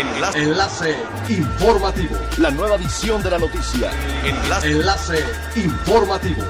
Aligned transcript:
Enlace. 0.00 0.42
Enlace 0.42 0.96
informativo. 1.28 2.16
La 2.38 2.50
nueva 2.50 2.76
edición 2.76 3.22
de 3.22 3.30
la 3.30 3.38
noticia. 3.38 3.90
Enlace. 4.24 4.70
Enlace 4.70 5.24
informativo. 5.56 6.42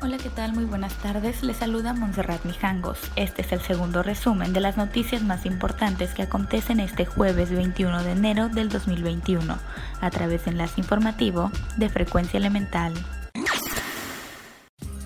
Hola, 0.00 0.16
¿qué 0.16 0.30
tal? 0.30 0.54
Muy 0.54 0.64
buenas 0.64 0.94
tardes. 0.94 1.42
Les 1.42 1.58
saluda 1.58 1.92
Montserrat 1.92 2.42
Mijangos. 2.46 2.98
Este 3.16 3.42
es 3.42 3.52
el 3.52 3.60
segundo 3.60 4.02
resumen 4.02 4.54
de 4.54 4.60
las 4.60 4.78
noticias 4.78 5.22
más 5.22 5.44
importantes 5.44 6.14
que 6.14 6.22
acontecen 6.22 6.80
este 6.80 7.04
jueves 7.04 7.50
21 7.50 8.02
de 8.02 8.12
enero 8.12 8.48
del 8.48 8.70
2021 8.70 9.58
a 10.00 10.10
través 10.10 10.46
de 10.46 10.52
Enlace 10.52 10.80
Informativo 10.80 11.50
de 11.76 11.90
Frecuencia 11.90 12.38
Elemental. 12.38 12.94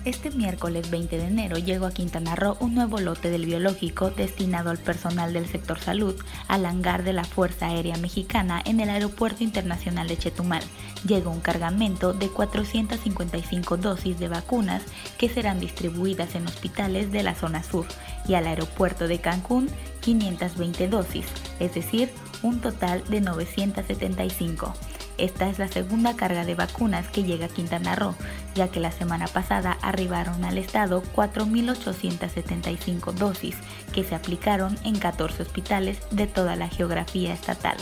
Este 0.09 0.31
miércoles 0.31 0.89
20 0.89 1.19
de 1.19 1.27
enero 1.27 1.59
llegó 1.59 1.85
a 1.85 1.91
Quintana 1.91 2.35
Roo 2.35 2.57
un 2.61 2.73
nuevo 2.73 2.97
lote 2.97 3.29
del 3.29 3.45
biológico 3.45 4.09
destinado 4.09 4.71
al 4.71 4.79
personal 4.79 5.33
del 5.33 5.45
sector 5.47 5.79
salud 5.79 6.15
al 6.47 6.65
hangar 6.65 7.03
de 7.03 7.13
la 7.13 7.25
Fuerza 7.25 7.67
Aérea 7.67 7.95
Mexicana 7.97 8.59
en 8.65 8.79
el 8.79 8.89
Aeropuerto 8.89 9.43
Internacional 9.43 10.07
de 10.07 10.17
Chetumal. 10.17 10.63
Llegó 11.05 11.29
un 11.29 11.41
cargamento 11.41 12.13
de 12.13 12.27
455 12.27 13.77
dosis 13.77 14.17
de 14.17 14.29
vacunas 14.29 14.81
que 15.19 15.29
serán 15.29 15.59
distribuidas 15.59 16.33
en 16.33 16.47
hospitales 16.47 17.11
de 17.11 17.21
la 17.21 17.35
zona 17.35 17.61
sur 17.61 17.85
y 18.27 18.33
al 18.33 18.47
aeropuerto 18.47 19.07
de 19.07 19.21
Cancún 19.21 19.69
520 19.99 20.87
dosis, 20.87 21.27
es 21.59 21.75
decir, 21.75 22.09
un 22.41 22.61
total 22.61 23.03
de 23.09 23.21
975. 23.21 24.73
Esta 25.19 25.49
es 25.49 25.59
la 25.59 25.67
segunda 25.67 26.15
carga 26.15 26.45
de 26.45 26.55
vacunas 26.55 27.07
que 27.09 27.23
llega 27.23 27.47
a 27.47 27.49
Quintana 27.49 27.93
Roo, 27.93 28.15
ya 28.55 28.69
que 28.69 28.79
la 28.79 28.91
semana 28.91 29.27
pasada 29.27 29.77
arribaron 29.81 30.45
al 30.45 30.57
estado 30.57 31.03
4.875 31.13 33.11
dosis 33.11 33.57
que 33.93 34.05
se 34.05 34.15
aplicaron 34.15 34.79
en 34.85 34.97
14 34.97 35.43
hospitales 35.43 35.99
de 36.11 36.25
toda 36.25 36.55
la 36.55 36.69
geografía 36.69 37.33
estatal. 37.33 37.75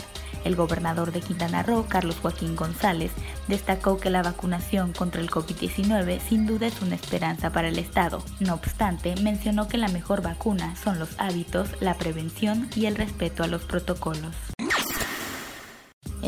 El 0.44 0.56
gobernador 0.56 1.12
de 1.12 1.20
Quintana 1.20 1.62
Roo, 1.62 1.86
Carlos 1.88 2.16
Joaquín 2.20 2.56
González, 2.56 3.12
destacó 3.46 3.98
que 3.98 4.10
la 4.10 4.22
vacunación 4.22 4.92
contra 4.92 5.20
el 5.20 5.30
COVID-19 5.30 6.20
sin 6.20 6.46
duda 6.46 6.66
es 6.66 6.82
una 6.82 6.96
esperanza 6.96 7.50
para 7.50 7.68
el 7.68 7.78
Estado. 7.78 8.24
No 8.40 8.54
obstante, 8.54 9.14
mencionó 9.22 9.68
que 9.68 9.78
la 9.78 9.88
mejor 9.88 10.22
vacuna 10.22 10.74
son 10.74 10.98
los 10.98 11.10
hábitos, 11.18 11.68
la 11.80 11.94
prevención 11.94 12.68
y 12.74 12.86
el 12.86 12.96
respeto 12.96 13.44
a 13.44 13.46
los 13.46 13.62
protocolos. 13.62 14.34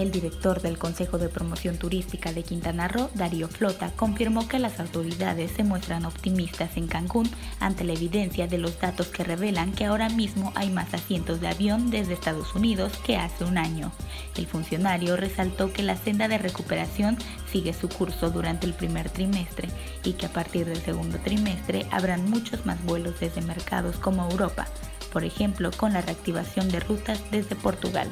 El 0.01 0.13
director 0.13 0.63
del 0.63 0.79
Consejo 0.79 1.19
de 1.19 1.29
Promoción 1.29 1.77
Turística 1.77 2.33
de 2.33 2.43
Quintana 2.43 2.89
Roo, 2.89 3.11
Darío 3.13 3.49
Flota, 3.49 3.93
confirmó 3.97 4.49
que 4.49 4.59
las 4.59 4.81
autoridades 4.81 5.51
se 5.51 5.63
muestran 5.63 6.07
optimistas 6.07 6.79
en 6.79 6.87
Cancún 6.87 7.29
ante 7.61 7.85
la 7.85 7.93
evidencia 7.93 8.47
de 8.47 8.57
los 8.57 8.81
datos 8.81 9.09
que 9.09 9.25
revelan 9.25 9.73
que 9.73 9.85
ahora 9.85 10.09
mismo 10.09 10.55
hay 10.55 10.71
más 10.71 10.95
asientos 10.95 11.43
de 11.43 11.49
avión 11.49 11.91
desde 11.91 12.15
Estados 12.15 12.55
Unidos 12.55 12.95
que 13.05 13.19
hace 13.19 13.45
un 13.45 13.59
año. 13.59 13.93
El 14.39 14.47
funcionario 14.47 15.19
resaltó 15.19 15.71
que 15.71 15.83
la 15.83 15.99
senda 15.99 16.29
de 16.29 16.39
recuperación 16.39 17.19
sigue 17.53 17.75
su 17.75 17.91
curso 17.91 18.31
durante 18.31 18.65
el 18.65 18.73
primer 18.73 19.11
trimestre 19.11 19.69
y 20.03 20.15
que 20.15 20.25
a 20.25 20.33
partir 20.33 20.65
del 20.65 20.81
segundo 20.81 21.19
trimestre 21.19 21.85
habrán 21.91 22.25
muchos 22.31 22.65
más 22.65 22.83
vuelos 22.87 23.21
desde 23.21 23.43
mercados 23.43 23.97
como 23.97 24.31
Europa, 24.31 24.67
por 25.13 25.25
ejemplo 25.25 25.71
con 25.77 25.93
la 25.93 26.01
reactivación 26.01 26.71
de 26.71 26.81
rutas 26.81 27.21
desde 27.31 27.55
Portugal. 27.55 28.11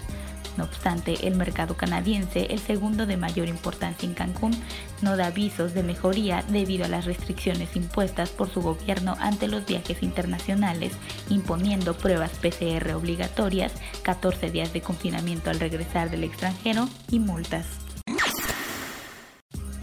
No 0.59 0.64
obstante, 0.64 1.28
el 1.28 1.37
mercado 1.37 1.77
canadiense, 1.77 2.48
el 2.51 2.59
segundo 2.59 3.06
de 3.06 3.17
mayor 3.17 3.47
importancia 3.47 4.09
en 4.09 4.14
Cancún, 4.14 4.61
no 5.03 5.17
da 5.17 5.27
avisos 5.27 5.73
de 5.73 5.84
mejoría 5.84 6.45
debido 6.48 6.84
a 6.84 6.89
las 6.89 7.05
restricciones 7.05 7.77
impuestas 7.77 8.31
por 8.31 8.50
su 8.50 8.61
gobierno 8.61 9.15
ante 9.20 9.47
los 9.47 9.65
viajes 9.65 10.03
internacionales, 10.03 10.95
imponiendo 11.31 11.97
pruebas 11.97 12.33
PCR 12.33 12.92
obligatorias, 12.95 13.73
14 14.03 14.50
días 14.50 14.73
de 14.73 14.81
confinamiento 14.81 15.48
al 15.48 15.61
regresar 15.61 16.11
del 16.11 16.25
extranjero 16.25 16.89
y 17.09 17.20
multas. 17.20 17.88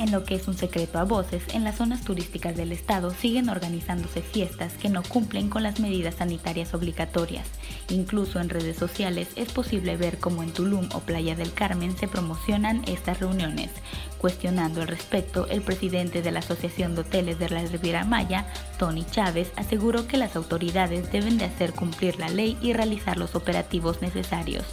En 0.06 0.12
lo 0.12 0.24
que 0.24 0.36
es 0.36 0.48
un 0.48 0.56
secreto 0.56 1.00
a 1.00 1.04
voces, 1.04 1.42
en 1.52 1.64
las 1.64 1.78
zonas 1.78 2.02
turísticas 2.02 2.56
del 2.56 2.72
estado 2.72 3.10
siguen 3.10 3.50
organizándose 3.50 4.22
fiestas 4.22 4.74
que 4.74 4.88
no 4.88 5.02
cumplen 5.02 5.50
con 5.50 5.64
las 5.64 5.80
medidas 5.80 6.14
sanitarias 6.14 6.76
obligatorias. 6.76 7.48
Incluso 7.90 8.40
en 8.40 8.50
redes 8.50 8.78
sociales 8.78 9.30
es 9.36 9.52
posible 9.52 9.98
ver 9.98 10.20
cómo 10.20 10.44
en 10.44 10.54
Tulum 10.54 10.90
o 10.94 11.00
Playa 11.00 11.36
del 11.36 11.54
Carmen 11.54 11.98
se 11.98 12.08
promocionan 12.08 12.84
estas 12.86 13.20
reuniones. 13.20 13.72
Cuestionando 14.20 14.82
al 14.82 14.88
respecto, 14.88 15.48
el 15.50 15.62
presidente 15.62 16.22
de 16.22 16.32
la 16.32 16.40
Asociación 16.40 16.94
de 16.94 17.02
Hoteles 17.02 17.40
de 17.40 17.50
la 17.50 17.64
Riviera 17.64 18.06
Maya, 18.06 18.46
Tony 18.78 19.06
Chávez, 19.10 19.52
aseguró 19.56 20.08
que 20.08 20.18
las 20.18 20.36
autoridades 20.36 21.12
deben 21.12 21.40
de 21.40 21.46
hacer 21.46 21.74
cumplir 21.74 22.20
la 22.20 22.30
ley 22.30 22.58
y 22.62 22.74
realizar 22.74 23.18
los 23.18 23.36
operativos 23.36 24.02
necesarios, 24.02 24.66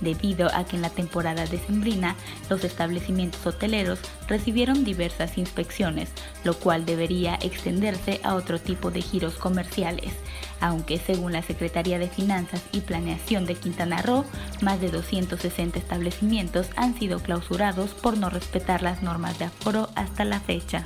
debido 0.00 0.48
a 0.54 0.64
que 0.64 0.76
en 0.76 0.82
la 0.82 0.90
temporada 0.90 1.46
decembrina 1.46 2.16
los 2.48 2.64
establecimientos 2.64 3.46
hoteleros 3.46 3.98
recibieron 4.28 4.77
diversas 4.84 5.38
inspecciones, 5.38 6.10
lo 6.44 6.54
cual 6.58 6.84
debería 6.84 7.38
extenderse 7.42 8.20
a 8.22 8.34
otro 8.34 8.58
tipo 8.58 8.90
de 8.90 9.02
giros 9.02 9.34
comerciales, 9.34 10.12
aunque 10.60 10.98
según 10.98 11.32
la 11.32 11.42
Secretaría 11.42 11.98
de 11.98 12.08
Finanzas 12.08 12.62
y 12.72 12.80
Planeación 12.80 13.46
de 13.46 13.54
Quintana 13.54 14.02
Roo, 14.02 14.24
más 14.60 14.80
de 14.80 14.90
260 14.90 15.78
establecimientos 15.78 16.68
han 16.76 16.98
sido 16.98 17.20
clausurados 17.20 17.90
por 17.90 18.16
no 18.18 18.30
respetar 18.30 18.82
las 18.82 19.02
normas 19.02 19.38
de 19.38 19.46
aforo 19.46 19.88
hasta 19.94 20.24
la 20.24 20.40
fecha. 20.40 20.84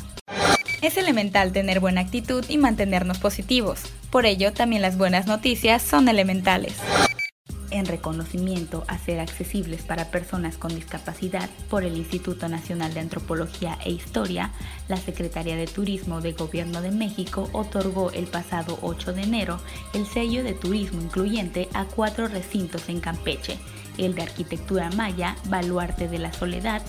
Es 0.83 0.97
elemental 0.97 1.53
tener 1.53 1.79
buena 1.79 2.01
actitud 2.01 2.45
y 2.49 2.59
mantenernos 2.59 3.19
positivos. 3.19 3.83
Por 4.11 4.27
ello, 4.27 4.53
también 4.53 4.83
las 4.83 4.99
buenas 4.99 5.27
noticias 5.27 5.81
son 5.83 6.09
elementales 6.09 6.75
en 7.83 7.87
reconocimiento 7.89 8.85
a 8.87 8.97
ser 8.97 9.19
accesibles 9.19 9.83
para 9.83 10.11
personas 10.11 10.57
con 10.57 10.75
discapacidad 10.75 11.51
por 11.69 11.83
el 11.83 11.97
Instituto 11.97 12.49
Nacional 12.49 12.95
de 12.95 13.01
Antropología 13.01 13.77
e 13.85 13.91
Historia, 13.91 14.53
la 14.89 14.97
Secretaría 14.97 15.57
de 15.57 15.67
Turismo 15.67 16.21
de 16.21 16.33
Gobierno 16.33 16.81
de 16.81 16.93
México 16.93 17.51
otorgó 17.53 18.13
el 18.13 18.27
pasado 18.27 18.79
8 18.83 19.13
de 19.13 19.23
enero 19.23 19.61
el 19.95 20.07
sello 20.07 20.45
de 20.45 20.53
turismo 20.53 21.03
incluyente 21.03 21.69
a 21.75 21.85
cuatro 21.85 22.29
recintos 22.29 22.89
en 22.89 23.01
Campeche, 23.01 23.59
el 23.99 24.15
de 24.15 24.23
Arquitectura 24.23 24.91
Maya, 24.91 25.37
Baluarte 25.49 26.09
de 26.09 26.19
la 26.19 26.33
Soledad, 26.33 26.83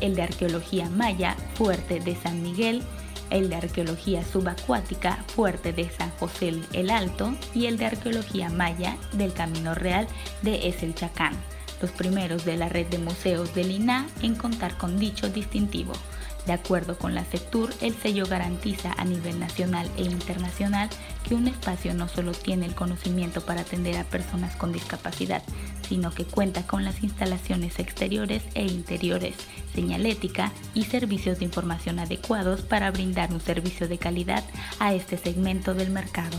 el 0.00 0.14
de 0.14 0.22
Arqueología 0.22 0.88
Maya, 0.88 1.36
Fuerte 1.54 1.98
de 2.00 2.14
San 2.14 2.42
Miguel, 2.42 2.82
el 3.30 3.48
de 3.48 3.56
Arqueología 3.56 4.24
Subacuática 4.24 5.24
Fuerte 5.34 5.72
de 5.72 5.90
San 5.90 6.10
José 6.18 6.38
el 6.72 6.90
Alto 6.90 7.34
y 7.54 7.66
el 7.66 7.76
de 7.76 7.86
Arqueología 7.86 8.48
Maya 8.48 8.96
del 9.12 9.32
Camino 9.32 9.74
Real 9.74 10.06
de 10.42 10.68
Eselchacán, 10.68 11.32
los 11.80 11.90
primeros 11.90 12.44
de 12.44 12.56
la 12.56 12.68
red 12.68 12.86
de 12.86 12.98
museos 12.98 13.54
del 13.54 13.70
INA 13.70 14.06
en 14.22 14.34
contar 14.34 14.76
con 14.76 14.98
dicho 14.98 15.28
distintivo. 15.28 15.92
De 16.48 16.54
acuerdo 16.54 16.96
con 16.96 17.14
la 17.14 17.26
SECTUR, 17.26 17.74
el 17.82 17.94
sello 17.94 18.24
garantiza 18.24 18.94
a 18.96 19.04
nivel 19.04 19.38
nacional 19.38 19.86
e 19.98 20.02
internacional 20.02 20.88
que 21.28 21.34
un 21.34 21.46
espacio 21.46 21.92
no 21.92 22.08
solo 22.08 22.32
tiene 22.32 22.64
el 22.64 22.74
conocimiento 22.74 23.42
para 23.42 23.60
atender 23.60 23.98
a 23.98 24.04
personas 24.04 24.56
con 24.56 24.72
discapacidad, 24.72 25.42
sino 25.86 26.10
que 26.10 26.24
cuenta 26.24 26.66
con 26.66 26.84
las 26.84 27.02
instalaciones 27.02 27.78
exteriores 27.78 28.42
e 28.54 28.64
interiores, 28.64 29.34
señalética 29.74 30.52
y 30.72 30.84
servicios 30.84 31.38
de 31.38 31.44
información 31.44 31.98
adecuados 31.98 32.62
para 32.62 32.90
brindar 32.90 33.30
un 33.30 33.40
servicio 33.40 33.86
de 33.86 33.98
calidad 33.98 34.42
a 34.78 34.94
este 34.94 35.18
segmento 35.18 35.74
del 35.74 35.90
mercado. 35.90 36.38